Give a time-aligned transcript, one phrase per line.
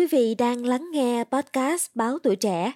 [0.00, 2.72] Quý vị đang lắng nghe podcast Báo Tuổi Trẻ.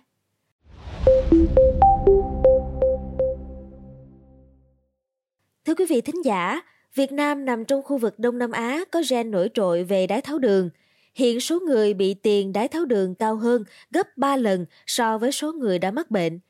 [5.65, 6.61] Thưa quý vị thính giả,
[6.95, 10.21] Việt Nam nằm trong khu vực Đông Nam Á có gen nổi trội về đái
[10.21, 10.71] tháo đường.
[11.15, 15.33] Hiện số người bị tiền đái tháo đường cao hơn gấp 3 lần so với
[15.33, 16.41] số người đã mắc bệnh.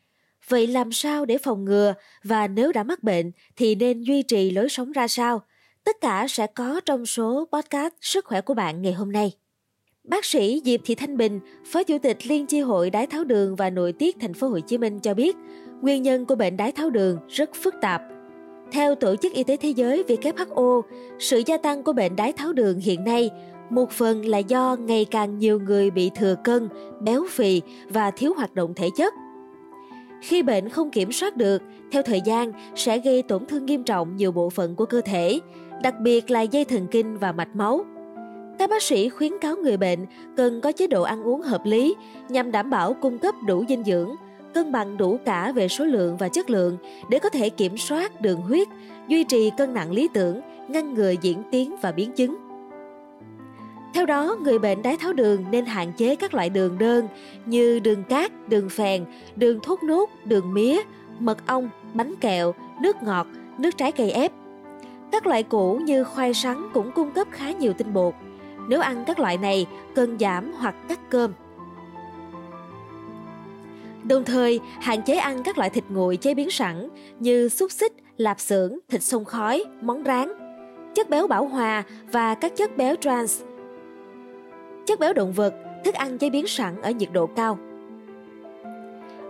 [0.49, 1.95] Vậy làm sao để phòng ngừa
[2.25, 5.43] và nếu đã mắc bệnh thì nên duy trì lối sống ra sao?
[5.85, 9.44] Tất cả sẽ có trong số podcast Sức khỏe của bạn ngày hôm nay.
[10.09, 13.57] Bác sĩ Diệp Thị Thanh Bình, Phó Chủ tịch Liên chi hội đái tháo đường
[13.57, 15.37] và nội tiết thành phố Hồ Chí Minh cho biết,
[15.83, 18.03] nguyên nhân của bệnh đái tháo đường rất phức tạp.
[18.73, 20.83] Theo Tổ chức Y tế Thế giới WHO,
[21.19, 23.31] sự gia tăng của bệnh đái tháo đường hiện nay
[23.71, 26.69] một phần là do ngày càng nhiều người bị thừa cân,
[27.01, 29.15] béo phì và thiếu hoạt động thể chất.
[30.23, 31.63] Khi bệnh không kiểm soát được,
[31.93, 35.41] theo thời gian sẽ gây tổn thương nghiêm trọng nhiều bộ phận của cơ thể,
[35.83, 37.85] đặc biệt là dây thần kinh và mạch máu.
[38.59, 41.95] Các bác sĩ khuyến cáo người bệnh cần có chế độ ăn uống hợp lý
[42.29, 44.15] nhằm đảm bảo cung cấp đủ dinh dưỡng,
[44.55, 46.77] cân bằng đủ cả về số lượng và chất lượng
[47.11, 48.69] để có thể kiểm soát đường huyết,
[49.09, 52.37] duy trì cân nặng lý tưởng, ngăn ngừa diễn tiến và biến chứng.
[53.95, 57.09] Theo đó, người bệnh đái tháo đường nên hạn chế các loại đường đơn
[57.47, 59.05] như đường cát, đường phèn,
[59.37, 60.81] đường thốt nốt, đường mía,
[61.19, 63.27] mật ong, bánh kẹo, nước ngọt,
[63.59, 64.33] nước trái cây ép.
[65.13, 68.15] Các loại củ như khoai sắn cũng cung cấp khá nhiều tinh bột.
[68.69, 71.33] Nếu ăn các loại này, cần giảm hoặc cắt cơm.
[74.05, 77.93] Đồng thời, hạn chế ăn các loại thịt nguội chế biến sẵn như xúc xích,
[78.17, 80.33] lạp xưởng, thịt sông khói, món rán,
[80.95, 83.43] chất béo bảo hòa và các chất béo trans–
[84.87, 87.59] chất béo động vật, thức ăn chế biến sẵn ở nhiệt độ cao.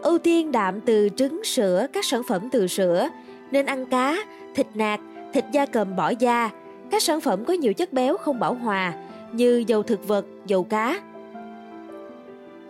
[0.03, 3.09] Ưu tiên đạm từ trứng, sữa, các sản phẩm từ sữa,
[3.51, 4.17] nên ăn cá,
[4.55, 5.01] thịt nạc,
[5.33, 6.51] thịt da cầm bỏ da,
[6.91, 8.93] các sản phẩm có nhiều chất béo không bảo hòa
[9.37, 11.01] như dầu thực vật, dầu cá.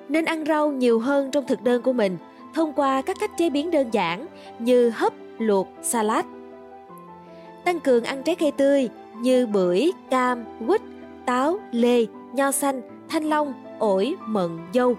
[0.09, 2.17] Nên ăn rau nhiều hơn trong thực đơn của mình
[2.55, 4.27] thông qua các cách chế biến đơn giản
[4.59, 6.25] như hấp, luộc, salad.
[7.65, 10.81] Tăng cường ăn trái cây tươi như bưởi, cam, quýt,
[11.27, 14.97] táo, lê, nho xanh, thanh long, ổi, mận, dâu.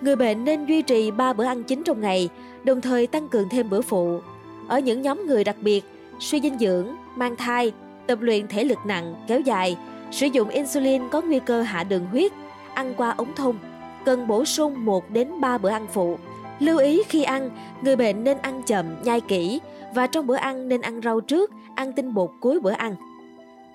[0.00, 2.28] Người bệnh nên duy trì 3 bữa ăn chính trong ngày,
[2.64, 4.20] đồng thời tăng cường thêm bữa phụ.
[4.68, 5.84] Ở những nhóm người đặc biệt,
[6.20, 6.86] suy dinh dưỡng,
[7.16, 7.72] mang thai,
[8.06, 9.76] tập luyện thể lực nặng, kéo dài,
[10.10, 12.32] sử dụng insulin có nguy cơ hạ đường huyết,
[12.74, 13.58] ăn qua ống thông,
[14.04, 16.16] cần bổ sung 1 đến 3 bữa ăn phụ.
[16.58, 17.50] Lưu ý khi ăn,
[17.82, 19.60] người bệnh nên ăn chậm, nhai kỹ
[19.94, 22.94] và trong bữa ăn nên ăn rau trước, ăn tinh bột cuối bữa ăn.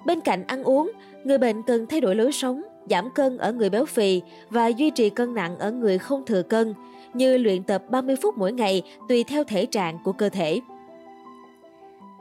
[0.05, 0.91] Bên cạnh ăn uống,
[1.23, 4.89] người bệnh cần thay đổi lối sống, giảm cân ở người béo phì và duy
[4.89, 6.73] trì cân nặng ở người không thừa cân,
[7.13, 10.59] như luyện tập 30 phút mỗi ngày tùy theo thể trạng của cơ thể.